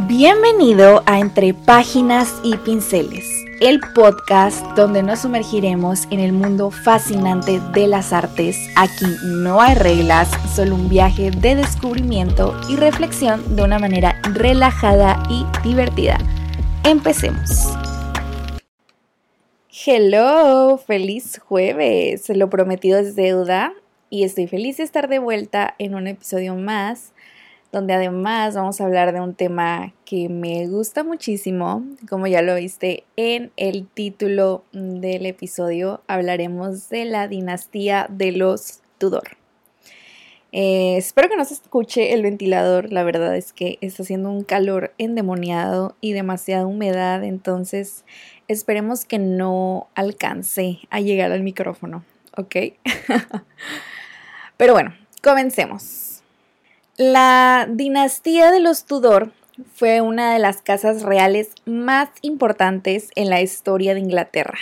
[0.00, 3.24] Bienvenido a Entre Páginas y Pinceles,
[3.62, 8.58] el podcast donde nos sumergiremos en el mundo fascinante de las artes.
[8.76, 15.22] Aquí no hay reglas, solo un viaje de descubrimiento y reflexión de una manera relajada
[15.30, 16.18] y divertida.
[16.84, 17.48] Empecemos.
[19.86, 22.28] Hello, feliz jueves.
[22.28, 23.72] Lo prometido es deuda
[24.10, 27.14] y estoy feliz de estar de vuelta en un episodio más
[27.72, 32.54] donde además vamos a hablar de un tema que me gusta muchísimo, como ya lo
[32.54, 39.36] viste en el título del episodio, hablaremos de la dinastía de los Tudor.
[40.52, 44.42] Eh, espero que no se escuche el ventilador, la verdad es que está haciendo un
[44.42, 48.04] calor endemoniado y demasiada humedad, entonces
[48.48, 52.04] esperemos que no alcance a llegar al micrófono,
[52.36, 52.56] ¿ok?
[54.56, 56.15] Pero bueno, comencemos.
[56.98, 59.30] La dinastía de los Tudor
[59.74, 64.56] fue una de las casas reales más importantes en la historia de Inglaterra.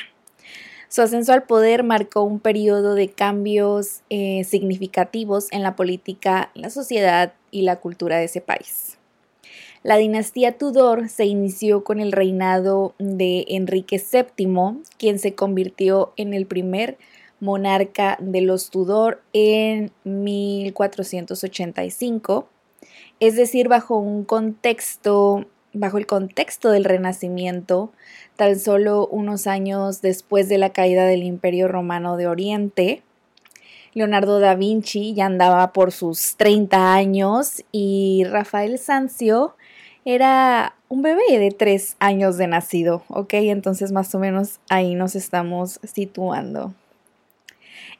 [0.88, 6.70] Su ascenso al poder marcó un periodo de cambios eh, significativos en la política, la
[6.70, 8.98] sociedad y la cultura de ese país.
[9.84, 16.34] La dinastía Tudor se inició con el reinado de Enrique VII, quien se convirtió en
[16.34, 16.98] el primer
[17.40, 22.48] monarca de los Tudor en 1485,
[23.20, 27.92] es decir, bajo un contexto, bajo el contexto del Renacimiento,
[28.36, 33.02] tan solo unos años después de la caída del Imperio Romano de Oriente.
[33.92, 39.54] Leonardo da Vinci ya andaba por sus 30 años y Rafael Sanzio
[40.04, 43.34] era un bebé de 3 años de nacido, ¿ok?
[43.34, 46.74] Entonces más o menos ahí nos estamos situando.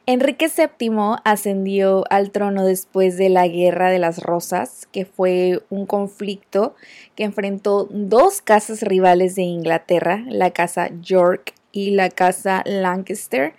[0.07, 5.87] Enrique VII ascendió al trono después de la Guerra de las Rosas, que fue un
[5.87, 6.75] conflicto
[7.15, 13.53] que enfrentó dos casas rivales de Inglaterra, la casa York y la casa Lancaster.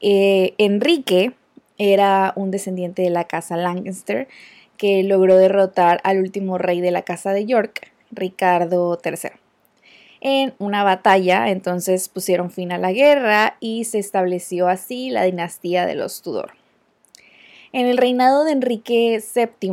[0.00, 1.32] Eh, Enrique
[1.76, 4.28] era un descendiente de la casa Lancaster
[4.76, 9.40] que logró derrotar al último rey de la casa de York, Ricardo III
[10.20, 15.86] en una batalla, entonces pusieron fin a la guerra y se estableció así la dinastía
[15.86, 16.52] de los Tudor.
[17.72, 19.70] En el reinado de Enrique VII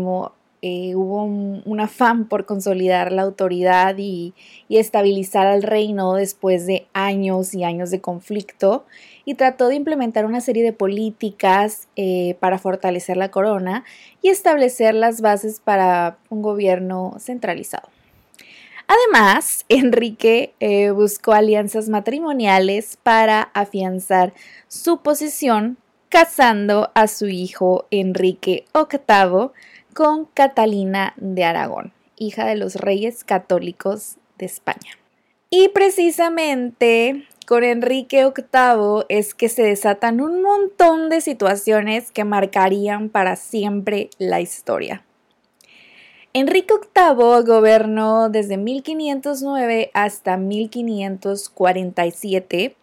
[0.64, 4.34] eh, hubo un, afán por consolidar la autoridad y,
[4.70, 8.86] estabilizar al reino después de años y años de conflicto
[9.24, 13.84] y trató de implementar una serie de políticas eh, para fortalecer la corona
[14.22, 17.90] y establecer las bases para un gobierno centralizado.
[18.88, 24.34] Además, Enrique eh, buscó alianzas matrimoniales para afianzar
[24.70, 25.78] su posición,
[26.10, 29.50] casando a su hijo Enrique VIII
[29.94, 34.98] con Catalina de Aragón, hija de los reyes católicos de España.
[35.50, 43.10] Y precisamente con Enrique VIII es que se desatan un montón de situaciones que marcarían
[43.10, 45.07] para siempre la historia.
[46.40, 52.76] Enrique VIII gobernó desde 1509 hasta 1547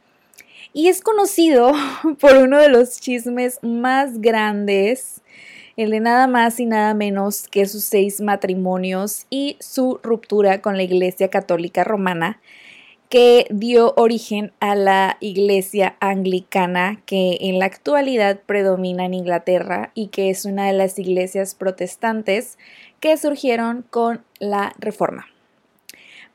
[0.73, 1.71] y es conocido
[2.21, 5.23] por uno de los chismes más grandes,
[5.77, 10.77] el de nada más y nada menos que sus seis matrimonios y su ruptura con
[10.77, 12.41] la Iglesia Católica Romana,
[13.09, 20.09] que dio origen a la Iglesia Anglicana que en la actualidad predomina en Inglaterra y
[20.09, 22.59] que es una de las iglesias protestantes
[23.01, 25.27] que surgieron con la reforma.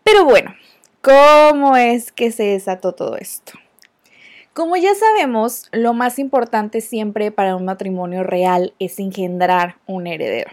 [0.04, 0.56] Pero bueno,
[1.02, 3.54] ¿cómo es que se desató todo esto?
[4.54, 10.52] Como ya sabemos, lo más importante siempre para un matrimonio real es engendrar un heredero.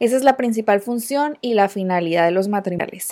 [0.00, 3.10] Esa es la principal función y la finalidad de los matrimonios.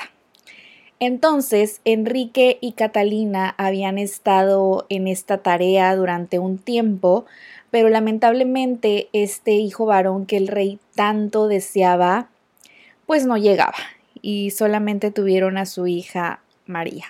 [1.07, 7.27] Entonces, Enrique y Catalina habían estado en esta tarea durante un tiempo,
[7.71, 12.31] pero lamentablemente este hijo varón que el rey tanto deseaba,
[13.05, 13.77] pues no llegaba
[14.23, 17.05] y solamente tuvieron a su hija María.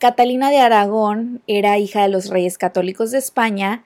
[0.00, 3.84] Catalina de Aragón era hija de los reyes católicos de España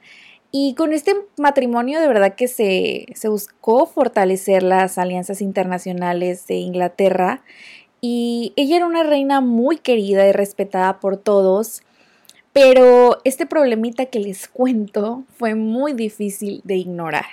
[0.52, 6.54] y con este matrimonio de verdad que se, se buscó fortalecer las alianzas internacionales de
[6.54, 7.42] Inglaterra
[8.00, 11.82] y ella era una reina muy querida y respetada por todos
[12.60, 17.26] pero este problemita que les cuento fue muy difícil de ignorar.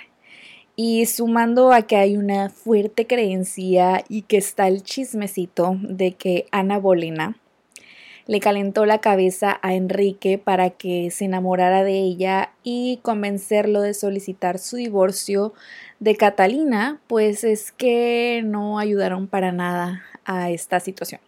[0.76, 6.46] Y sumando a que hay una fuerte creencia y que está el chismecito de que
[6.52, 7.36] Ana Bolena,
[8.26, 13.94] le calentó la cabeza a Enrique para que se enamorara de ella y convencerlo de
[13.94, 15.54] solicitar su divorcio
[15.98, 21.20] de Catalina, pues es que no ayudaron para nada a esta situación.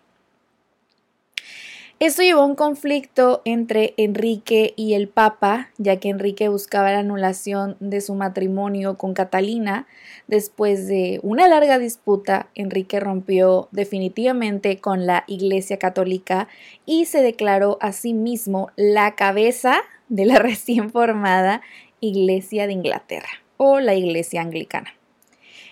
[2.00, 7.00] Esto llevó a un conflicto entre Enrique y el Papa, ya que Enrique buscaba la
[7.00, 9.88] anulación de su matrimonio con Catalina.
[10.28, 16.46] Después de una larga disputa, Enrique rompió definitivamente con la Iglesia Católica
[16.86, 21.62] y se declaró a sí mismo la cabeza de la recién formada
[21.98, 24.94] Iglesia de Inglaterra o la Iglesia Anglicana.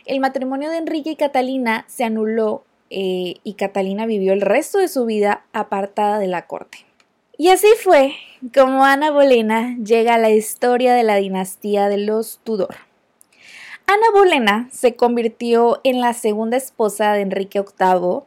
[0.06, 4.88] El matrimonio de Enrique y Catalina se anuló eh, y Catalina vivió el resto de
[4.88, 6.78] su vida apartada de la corte.
[7.38, 8.14] Y así fue
[8.54, 12.76] como Ana Bolena llega a la historia de la dinastía de los Tudor.
[13.86, 18.22] Ana Bolena se convirtió en la segunda esposa de Enrique VIII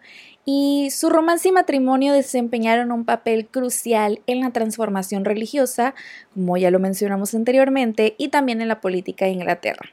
[0.45, 5.95] y su romance y matrimonio desempeñaron un papel crucial en la transformación religiosa,
[6.33, 9.91] como ya lo mencionamos anteriormente, y también en la política de Inglaterra.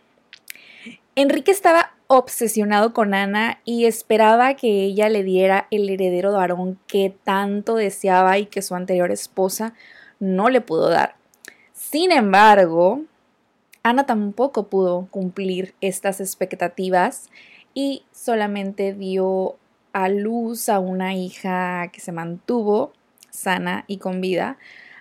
[1.19, 7.17] Enrique estaba obsesionado con Ana y esperaba que ella le diera el heredero varón que
[7.25, 9.73] tanto deseaba y que su anterior esposa
[10.21, 11.17] no le pudo dar.
[11.73, 13.01] Sin embargo,
[13.83, 17.31] Ana tampoco pudo cumplir estas expectativas
[17.73, 19.57] y solamente dio
[19.95, 22.93] a luz a una hija que se mantuvo
[23.31, 24.59] sana y con vida,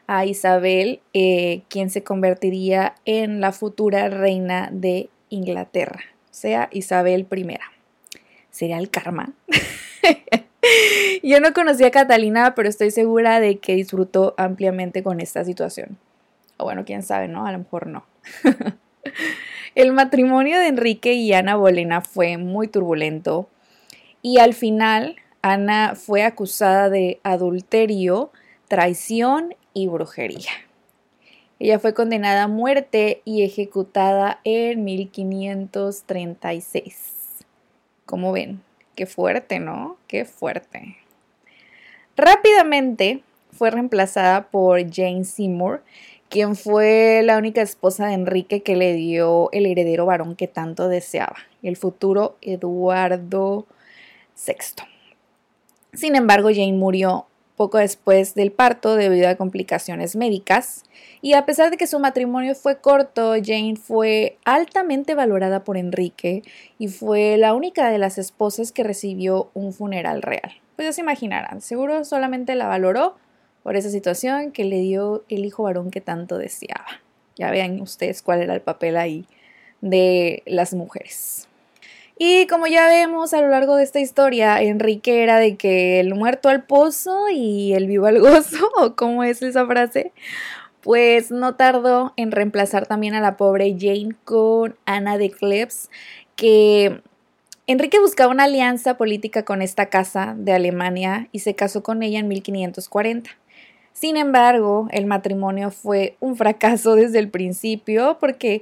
[0.08, 6.01] a Isabel, eh, quien se convertiría en la futura reina de Inglaterra,
[6.31, 7.57] sea Isabel I.
[8.51, 9.33] ¿Sería el karma?
[11.24, 15.98] Yo no conocía a Catalina, pero estoy segura de que disfrutó ampliamente con esta situación.
[16.57, 17.45] O bueno, quién sabe, ¿no?
[17.45, 18.06] A lo mejor no.
[19.75, 23.50] el matrimonio de Enrique y Ana Bolena fue muy turbulento
[24.22, 28.31] y al final Ana fue acusada de adulterio,
[28.68, 30.51] traición y brujería.
[31.60, 37.46] Ella fue condenada a muerte y ejecutada en 1536.
[38.06, 38.62] Como ven,
[38.96, 39.96] qué fuerte, ¿no?
[40.07, 40.98] Qué fuerte.
[42.18, 45.81] Rápidamente fue reemplazada por Jane Seymour,
[46.30, 50.90] quien fue la única esposa de Enrique que le dio el heredero varón que tanto
[50.90, 53.66] deseaba, el futuro Eduardo
[54.46, 54.84] VI.
[55.94, 60.84] Sin embargo, Jane murió poco después del parto debido a complicaciones médicas,
[61.22, 66.44] y a pesar de que su matrimonio fue corto, Jane fue altamente valorada por Enrique
[66.78, 70.62] y fue la única de las esposas que recibió un funeral real.
[70.75, 73.16] Pues ya se imaginarán, seguro solamente la valoró
[73.63, 77.01] por esa situación que le dio el hijo varón que tanto deseaba.
[77.36, 79.25] Ya vean ustedes cuál era el papel ahí
[79.81, 81.48] de las mujeres.
[82.18, 86.16] Y como ya vemos a lo largo de esta historia, Enrique era de que el
[86.16, 90.14] muerto al pozo y el vivo al gozo, o cómo es esa frase,
[90.82, 95.90] pues no tardó en reemplazar también a la pobre Jane con Ana de Klebs,
[96.38, 97.02] que
[97.68, 102.20] Enrique buscaba una alianza política con esta casa de Alemania y se casó con ella
[102.20, 103.32] en 1540.
[103.92, 108.62] Sin embargo, el matrimonio fue un fracaso desde el principio porque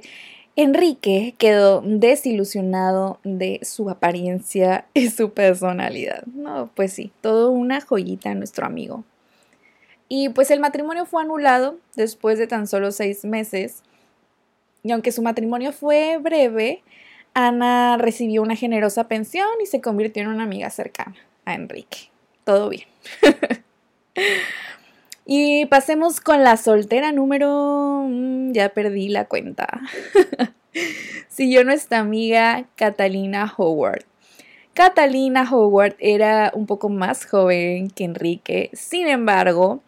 [0.56, 6.24] Enrique quedó desilusionado de su apariencia y su personalidad.
[6.26, 9.04] No, pues sí, todo una joyita nuestro amigo.
[10.08, 13.82] Y pues el matrimonio fue anulado después de tan solo seis meses.
[14.84, 16.82] Y aunque su matrimonio fue breve,
[17.32, 22.10] Ana recibió una generosa pensión y se convirtió en una amiga cercana a Enrique.
[22.44, 22.86] Todo bien.
[25.26, 28.04] Y pasemos con la soltera número...
[28.08, 29.66] Mm, ya perdí la cuenta.
[31.28, 34.04] Siguió nuestra amiga Catalina Howard.
[34.74, 39.82] Catalina Howard era un poco más joven que Enrique, sin embargo,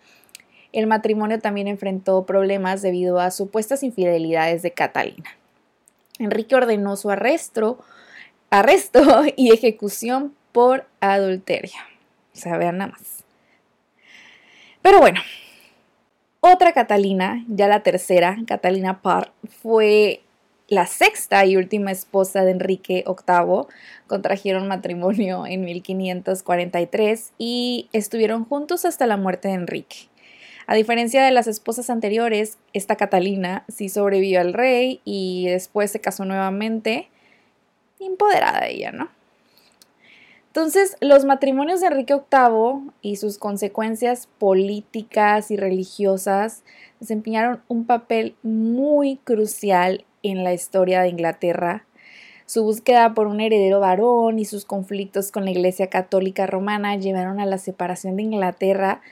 [0.73, 5.31] el matrimonio también enfrentó problemas debido a supuestas infidelidades de Catalina.
[6.19, 7.83] Enrique ordenó su arresto,
[8.51, 11.81] arresto y ejecución por adulterio.
[12.35, 13.16] O sea, vean nada más.
[14.87, 15.21] Pero bueno,
[16.39, 20.21] otra Catalina, ya la tercera, Catalina Parr, fue
[20.69, 23.67] la sexta y última esposa de Enrique VIII.
[24.07, 30.09] Contrajeron matrimonio en 1543 y estuvieron juntos hasta la muerte de Enrique.
[30.69, 36.01] A diferencia de las esposas anteriores, esta Catalina sí sobrevivió al rey y después se
[36.01, 37.09] casó nuevamente,
[37.99, 39.16] empoderada ella, ¿no?
[40.57, 46.63] Entonces, los matrimonios de Enrique VIII y sus consecuencias políticas y religiosas
[46.99, 51.85] desempeñaron un papel muy crucial en la historia de Inglaterra.
[52.47, 57.39] Su búsqueda por un heredero varón y sus conflictos con la Iglesia Católica Romana llevaron
[57.39, 59.03] a la separación de Inglaterra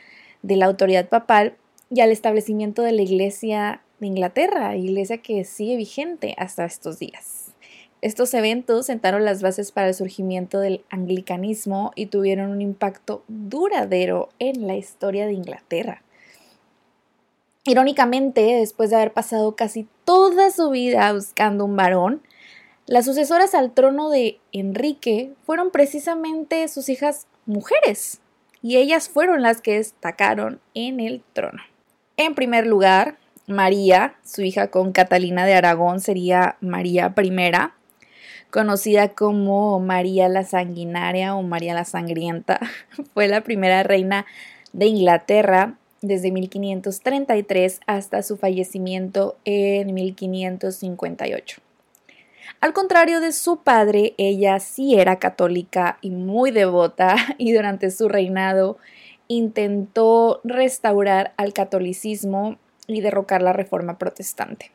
[0.41, 1.57] de la autoridad papal
[1.91, 7.44] y al establecimiento de la Iglesia de Inglaterra, iglesia que sigue vigente hasta estos días.
[8.05, 14.29] Estos eventos sentaron las bases para el surgimiento del anglicanismo y tuvieron un impacto duradero
[14.39, 16.03] en la historia de Inglaterra.
[17.65, 22.21] Irónicamente, después de haber pasado casi toda su vida buscando un varón,
[22.85, 28.21] las sucesoras al trono de Enrique fueron precisamente sus hijas mujeres,
[28.61, 31.63] y ellas fueron las que destacaron en el trono.
[32.19, 37.31] En primer lugar, María, su hija con Catalina de Aragón, sería María I,
[38.55, 42.61] conocida como María la Sanguinaria o María la Sangrienta.
[43.13, 44.27] Fue la primera reina
[44.73, 51.61] de Inglaterra desde 1533 hasta su fallecimiento en 1558.
[52.61, 58.09] Al contrario de su padre, ella sí era católica y muy devota y durante su
[58.09, 58.79] reinado
[59.27, 62.57] intentó restaurar al catolicismo
[62.87, 64.71] y derrocar la reforma protestante.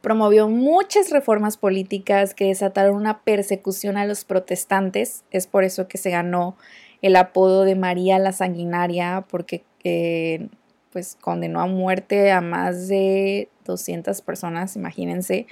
[0.00, 5.98] Promovió muchas reformas políticas que desataron una persecución a los protestantes, es por eso que
[5.98, 6.56] se ganó
[7.02, 10.48] el apodo de María la Sanguinaria, porque eh,
[10.92, 15.46] pues condenó a muerte a más de 200 personas, imagínense.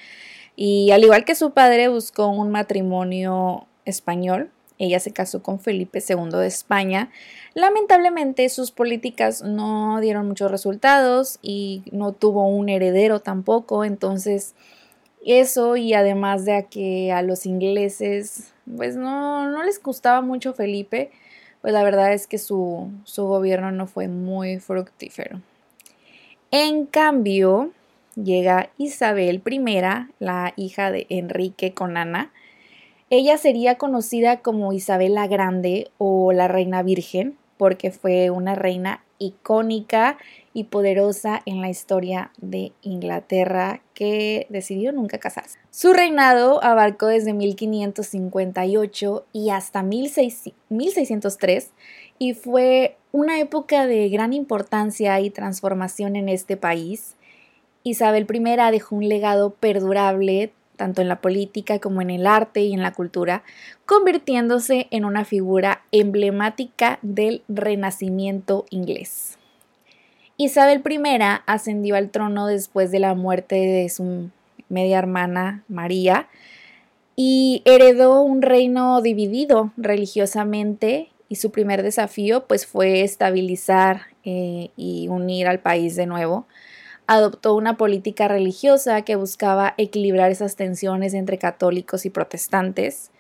[0.57, 4.51] Y al igual que su padre, buscó un matrimonio español.
[4.79, 7.11] Ella se casó con Felipe II de España.
[7.55, 13.85] Lamentablemente sus políticas no dieron muchos resultados y no tuvo un heredero tampoco.
[13.85, 14.55] Entonces
[15.25, 21.11] eso y además de que a los ingleses pues no, no les gustaba mucho Felipe,
[21.63, 25.41] pues la verdad es que su, su gobierno no fue muy fructífero.
[26.51, 27.73] En cambio,
[28.15, 29.71] llega Isabel I,
[30.19, 32.33] la hija de Enrique con Ana.
[33.09, 39.05] Ella sería conocida como Isabel la Grande o la Reina Virgen porque fue una reina
[39.19, 40.19] icónica
[40.53, 45.59] y poderosa en la historia de Inglaterra que decidió nunca casarse.
[45.71, 51.71] Su reinado abarcó desde 1558 y hasta 1603
[52.19, 57.15] y fue una época de gran importancia y transformación en este país.
[57.85, 58.41] Isabel I
[58.73, 62.93] dejó un legado perdurable tanto en la política como en el arte y en la
[62.93, 63.43] cultura,
[63.85, 69.39] convirtiéndose en una figura emblemática del Renacimiento inglés.
[70.37, 71.01] Isabel I
[71.47, 74.31] ascendió al trono después de la muerte de su
[74.69, 76.29] media hermana María
[77.15, 85.09] y heredó un reino dividido religiosamente y su primer desafío pues fue estabilizar eh, y
[85.09, 86.47] unir al país de nuevo
[87.07, 93.11] adoptó una política religiosa que buscaba equilibrar esas tensiones entre católicos y protestantes.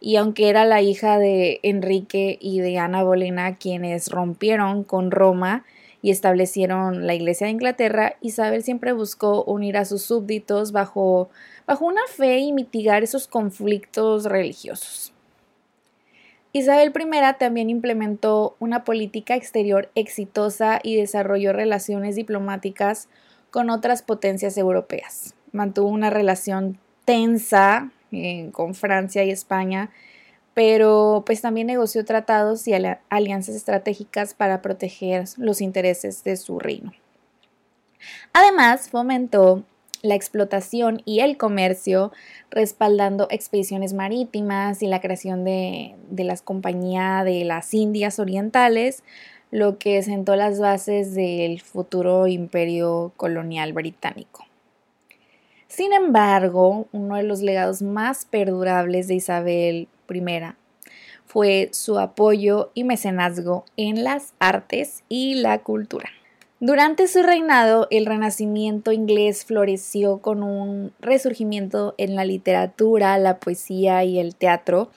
[0.00, 5.64] Y aunque era la hija de Enrique y de Ana Bolena quienes rompieron con Roma
[6.02, 11.30] y establecieron la Iglesia de Inglaterra, Isabel siempre buscó unir a sus súbditos bajo,
[11.66, 15.12] bajo una fe y mitigar esos conflictos religiosos.
[16.52, 23.08] Isabel I también implementó una política exterior exitosa y desarrolló relaciones diplomáticas
[23.54, 25.32] con otras potencias europeas.
[25.52, 29.90] Mantuvo una relación tensa eh, con Francia y España,
[30.54, 32.72] pero pues también negoció tratados y
[33.10, 36.94] alianzas estratégicas para proteger los intereses de su reino.
[38.32, 39.62] Además, fomentó
[40.02, 42.10] la explotación y el comercio,
[42.50, 49.04] respaldando expediciones marítimas y la creación de, de las compañías de las Indias Orientales,
[49.54, 54.44] lo que sentó las bases del futuro imperio colonial británico.
[55.68, 60.24] Sin embargo, uno de los legados más perdurables de Isabel I
[61.24, 66.10] fue su apoyo y mecenazgo en las artes y la cultura.
[66.58, 74.02] Durante su reinado, el Renacimiento inglés floreció con un resurgimiento en la literatura, la poesía
[74.02, 74.90] y el teatro,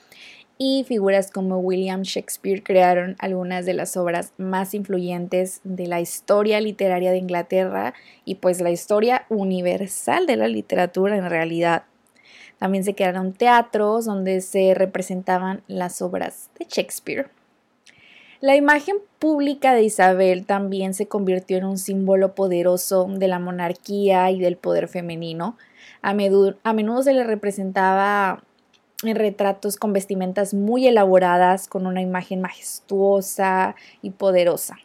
[0.57, 6.59] y figuras como William Shakespeare crearon algunas de las obras más influyentes de la historia
[6.59, 7.93] literaria de Inglaterra
[8.25, 11.83] y pues la historia universal de la literatura en realidad.
[12.57, 17.29] También se crearon teatros donde se representaban las obras de Shakespeare.
[18.39, 24.29] La imagen pública de Isabel también se convirtió en un símbolo poderoso de la monarquía
[24.31, 25.57] y del poder femenino.
[26.03, 28.43] A menudo, a menudo se le representaba
[29.04, 34.77] en retratos con vestimentas muy elaboradas, con una imagen majestuosa y poderosa.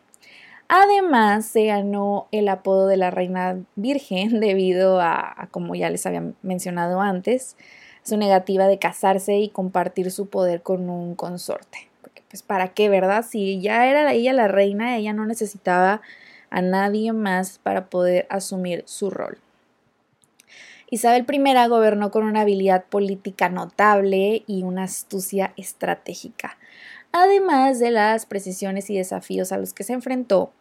[0.69, 6.33] Además, se ganó el apodo de la Reina Virgen debido a, como ya les había
[6.42, 7.57] mencionado antes,
[8.02, 11.88] su negativa de casarse y compartir su poder con un consorte.
[12.00, 13.25] porque pues para qué, ¿verdad?
[13.25, 16.02] Si ya era ella la reina, ella no necesitaba
[16.50, 19.38] a nadie más para poder asumir su rol.
[20.92, 26.58] Isabel I gobernó con una habilidad política notable y una astucia estratégica,
[27.12, 30.52] además de las precisiones y desafíos a los que se enfrentó.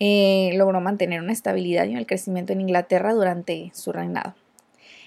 [0.00, 4.34] Eh, logró mantener una estabilidad y el crecimiento en Inglaterra durante su reinado.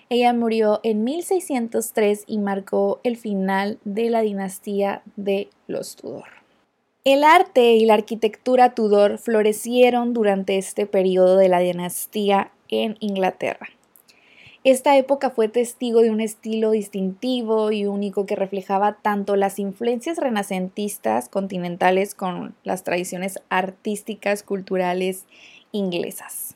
[0.08, 6.30] Ella murió en 1603 y marcó el final de la dinastía de los Tudor.
[7.04, 13.70] El arte y la arquitectura Tudor florecieron durante este periodo de la dinastía en Inglaterra.
[14.64, 20.18] Esta época fue testigo de un estilo distintivo y único que reflejaba tanto las influencias
[20.18, 25.26] renacentistas continentales con las tradiciones artísticas culturales
[25.74, 26.56] inglesas.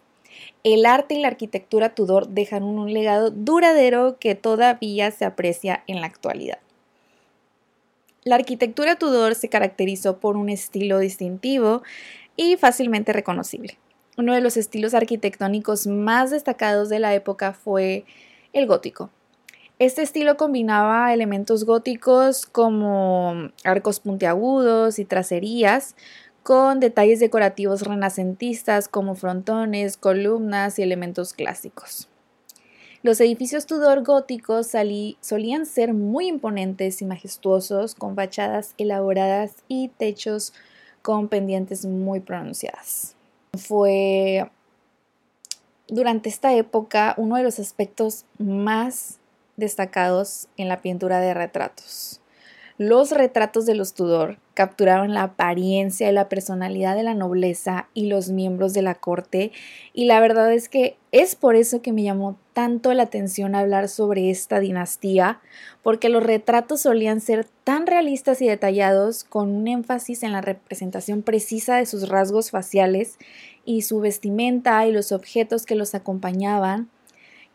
[0.64, 6.00] El arte y la arquitectura Tudor dejan un legado duradero que todavía se aprecia en
[6.00, 6.60] la actualidad.
[8.24, 11.84] La arquitectura Tudor se caracterizó por un estilo distintivo
[12.38, 13.78] y fácilmente reconocible.
[14.20, 18.04] Uno de los estilos arquitectónicos más destacados de la época fue
[18.52, 19.12] el gótico.
[19.78, 25.96] Este estilo combinaba elementos góticos como arcos puntiagudos y tracerías
[26.42, 32.10] con detalles decorativos renacentistas como frontones, columnas y elementos clásicos.
[33.04, 34.72] Los edificios Tudor góticos
[35.22, 40.54] solían ser muy imponentes y majestuosos, con fachadas elaboradas y techos
[41.04, 43.17] con pendientes muy pronunciadas
[43.58, 44.50] fue
[45.88, 49.20] durante esta época uno de los aspectos más
[49.56, 52.22] destacados en la pintura de retratos.
[52.80, 58.06] Los retratos de los Tudor capturaron la apariencia y la personalidad de la nobleza y
[58.06, 59.52] los miembros de la corte.
[59.94, 63.90] Y la verdad es que es por eso que me llamó tanto la atención hablar
[63.90, 65.40] sobre esta dinastía,
[65.82, 71.24] porque los retratos solían ser tan realistas y detallados con un énfasis en la representación
[71.24, 73.18] precisa de sus rasgos faciales
[73.66, 76.90] y su vestimenta y los objetos que los acompañaban,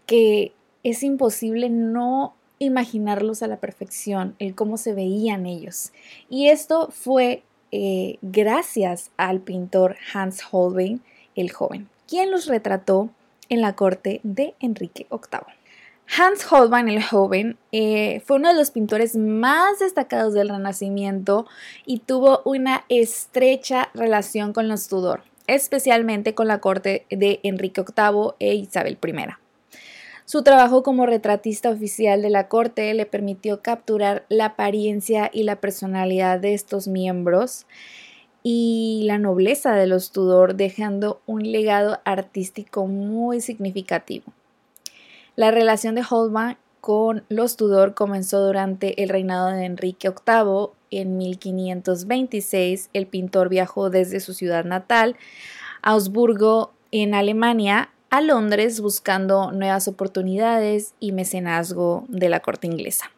[0.04, 0.52] que
[0.82, 5.92] es imposible no imaginarlos a la perfección, el cómo se veían ellos.
[6.28, 11.02] Y esto fue eh, gracias al pintor Hans Holbein
[11.34, 13.10] el joven, quien los retrató
[13.48, 15.54] en la corte de Enrique VIII.
[16.18, 21.46] Hans Holbein el joven eh, fue uno de los pintores más destacados del Renacimiento
[21.86, 28.32] y tuvo una estrecha relación con los Tudor, especialmente con la corte de Enrique VIII
[28.40, 29.41] e Isabel I.
[30.32, 35.60] Su trabajo como retratista oficial de la corte le permitió capturar la apariencia y la
[35.60, 37.66] personalidad de estos miembros
[38.42, 44.32] y la nobleza de los Tudor, dejando un legado artístico muy significativo.
[45.36, 50.70] La relación de Holbein con los Tudor comenzó durante el reinado de Enrique VIII.
[50.92, 55.14] En 1526, el pintor viajó desde su ciudad natal,
[55.82, 63.10] Augsburgo, en Alemania, a Londres buscando nuevas oportunidades y mecenazgo de la corte inglesa.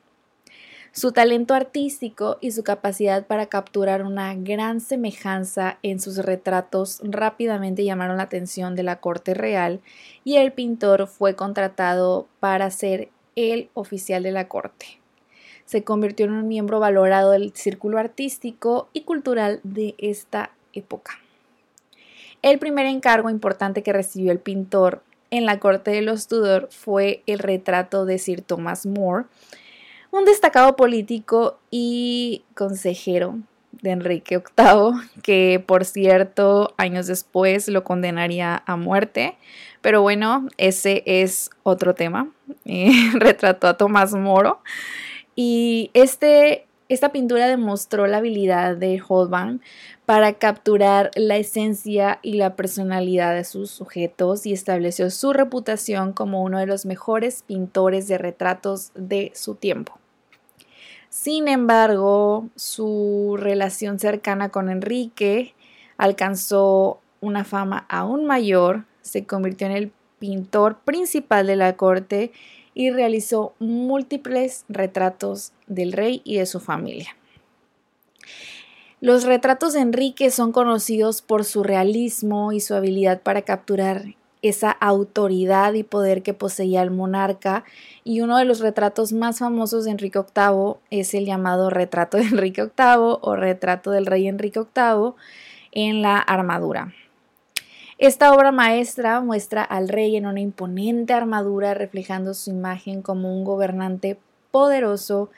[0.92, 7.82] Su talento artístico y su capacidad para capturar una gran semejanza en sus retratos rápidamente
[7.82, 9.80] llamaron la atención de la corte real
[10.22, 15.00] y el pintor fue contratado para ser el oficial de la corte.
[15.64, 21.18] Se convirtió en un miembro valorado del círculo artístico y cultural de esta época.
[22.44, 27.22] El primer encargo importante que recibió el pintor en la corte de los Tudor fue
[27.24, 29.24] el retrato de Sir Thomas More,
[30.10, 33.38] un destacado político y consejero
[33.80, 39.38] de Enrique VIII, que por cierto años después lo condenaría a muerte.
[39.80, 42.28] Pero bueno, ese es otro tema.
[43.14, 44.60] retrató a Tomás Moro.
[45.34, 49.62] Y este esta pintura demostró la habilidad de Holbein
[50.04, 56.42] para capturar la esencia y la personalidad de sus sujetos y estableció su reputación como
[56.42, 59.98] uno de los mejores pintores de retratos de su tiempo.
[61.08, 65.54] Sin embargo, su relación cercana con Enrique
[65.96, 72.32] alcanzó una fama aún mayor, se convirtió en el pintor principal de la corte
[72.74, 77.16] y realizó múltiples retratos del rey y de su familia.
[79.00, 84.04] Los retratos de Enrique son conocidos por su realismo y su habilidad para capturar
[84.40, 87.64] esa autoridad y poder que poseía el monarca
[88.02, 92.24] y uno de los retratos más famosos de Enrique VIII es el llamado retrato de
[92.24, 95.12] Enrique VIII o retrato del rey Enrique VIII
[95.72, 96.92] en la armadura.
[97.98, 103.44] Esta obra maestra muestra al rey en una imponente armadura reflejando su imagen como un
[103.44, 104.18] gobernante
[104.50, 105.30] poderoso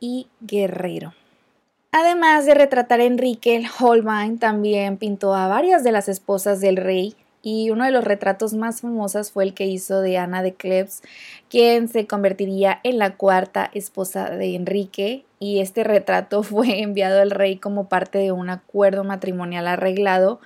[0.00, 1.12] y guerrero.
[1.92, 7.14] Además de retratar a Enrique, Holbein también pintó a varias de las esposas del rey
[7.42, 11.02] y uno de los retratos más famosos fue el que hizo de Ana de Cleves,
[11.48, 17.30] quien se convertiría en la cuarta esposa de Enrique y este retrato fue enviado al
[17.30, 20.40] rey como parte de un acuerdo matrimonial arreglado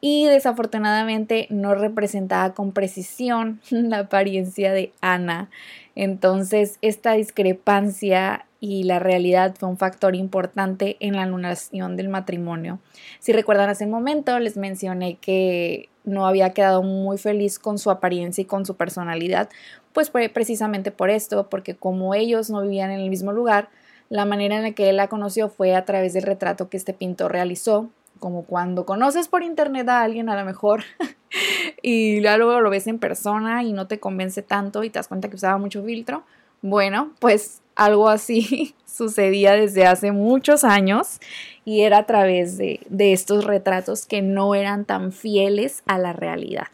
[0.00, 5.50] y desafortunadamente no representaba con precisión la apariencia de Ana.
[5.94, 12.80] Entonces esta discrepancia y la realidad fue un factor importante en la anulación del matrimonio.
[13.20, 17.90] Si recuerdan hace un momento les mencioné que no había quedado muy feliz con su
[17.90, 19.48] apariencia y con su personalidad,
[19.92, 23.68] pues precisamente por esto, porque como ellos no vivían en el mismo lugar,
[24.08, 26.94] la manera en la que él la conoció fue a través del retrato que este
[26.94, 30.84] pintor realizó, como cuando conoces por internet a alguien a lo mejor
[31.82, 35.28] y luego lo ves en persona y no te convence tanto y te das cuenta
[35.28, 36.24] que usaba mucho filtro.
[36.60, 41.20] Bueno, pues algo así sucedía desde hace muchos años
[41.64, 46.12] y era a través de, de estos retratos que no eran tan fieles a la
[46.12, 46.66] realidad.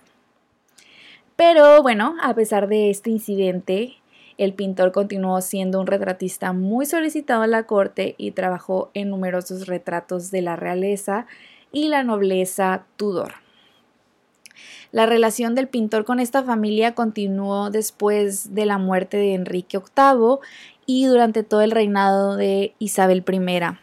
[1.37, 3.97] Pero bueno, a pesar de este incidente,
[4.39, 9.67] el pintor continuó siendo un retratista muy solicitado en la corte y trabajó en numerosos
[9.67, 11.27] retratos de la realeza
[11.73, 13.35] y la nobleza Tudor.
[14.93, 20.39] La relación del pintor con esta familia continuó después de la muerte de Enrique VIII
[20.87, 23.77] y durante todo el reinado de Isabel I.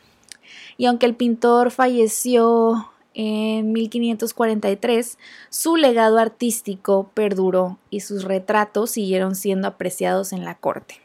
[0.78, 5.18] Y aunque el pintor falleció en 1543,
[5.50, 10.96] su legado artístico perduró y sus retratos siguieron siendo apreciados en la corte.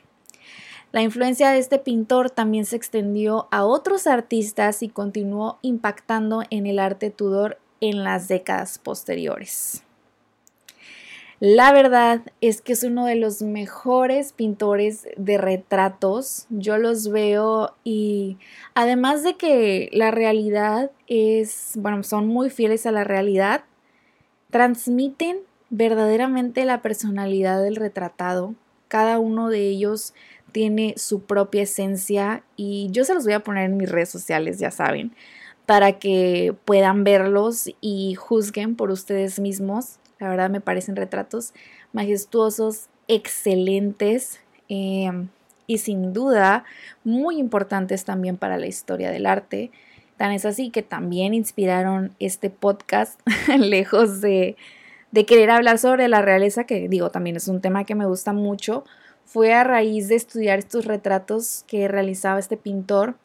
[0.92, 6.66] La influencia de este pintor también se extendió a otros artistas y continuó impactando en
[6.66, 9.83] el arte Tudor en las décadas posteriores.
[11.38, 16.46] La verdad es que es uno de los mejores pintores de retratos.
[16.49, 18.38] Yo los veo y
[18.75, 23.64] además de que la realidad es, bueno, son muy fieles a la realidad,
[24.51, 25.37] transmiten
[25.68, 28.55] verdaderamente la personalidad del retratado.
[28.88, 30.14] Cada uno de ellos
[30.53, 34.59] tiene su propia esencia y yo se los voy a poner en mis redes sociales,
[34.59, 35.14] ya saben,
[35.66, 41.52] para que puedan verlos y juzguen por ustedes mismos la verdad me parecen retratos
[41.92, 45.29] majestuosos, excelentes em,
[45.66, 46.64] y sin duda
[47.05, 49.70] muy importantes también para la historia del arte.
[50.16, 53.20] Tan es así que también inspiraron este podcast,
[53.59, 54.57] lejos de,
[55.12, 58.33] de querer hablar sobre la realeza, que digo, también es un tema que me gusta
[58.33, 58.85] mucho.
[59.24, 63.16] Fue a raíz de estudiar estos retratos que realizaba este pintor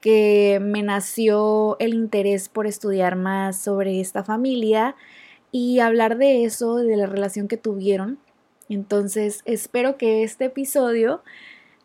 [0.00, 4.94] que me nació el interés por estudiar más sobre esta familia
[5.50, 8.18] y hablar de eso, de la relación que tuvieron.
[8.68, 11.22] Entonces, espero que este episodio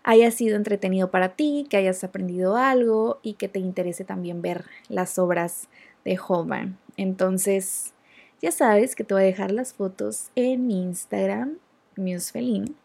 [0.04, 4.66] haya sido entretenido para ti, que hayas aprendido algo y que te interese también ver
[4.90, 5.70] las obras
[6.04, 6.78] de Holman.
[6.98, 7.94] Entonces,
[8.42, 11.58] ya sabes que te voy a dejar las fotos en mi Instagram,
[11.96, 12.76] Musefelin,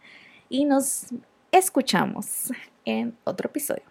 [0.49, 1.07] y nos
[1.51, 2.53] escuchamos
[2.85, 3.83] en otro episodio.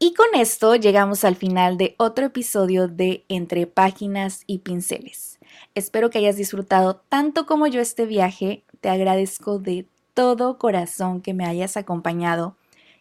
[0.00, 5.38] Y con esto llegamos al final de otro episodio de Entre Páginas y Pinceles.
[5.74, 8.64] Espero que hayas disfrutado tanto como yo este viaje.
[8.80, 12.56] Te agradezco de todo corazón que me hayas acompañado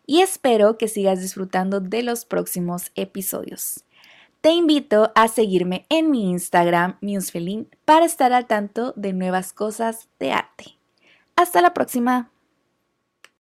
[0.06, 3.86] y espero que sigas disfrutando de los próximos episodios.
[4.42, 10.10] Te invito a seguirme en mi Instagram, Musefelin, para estar al tanto de nuevas cosas
[10.20, 10.78] de arte.
[11.38, 12.33] Hasta la próxima.